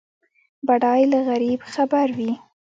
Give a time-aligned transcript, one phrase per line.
[0.67, 2.31] بډای له غریب خبر وي.